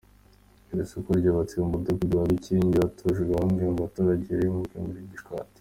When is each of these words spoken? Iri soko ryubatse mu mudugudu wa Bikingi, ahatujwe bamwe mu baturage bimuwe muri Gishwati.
Iri 0.71 0.83
soko 0.91 1.09
ryubatse 1.19 1.55
mu 1.61 1.67
mudugudu 1.73 2.13
wa 2.19 2.25
Bikingi, 2.31 2.75
ahatujwe 2.79 3.23
bamwe 3.39 3.61
mu 3.69 3.75
baturage 3.83 4.29
bimuwe 4.39 4.75
muri 4.85 5.01
Gishwati. 5.11 5.49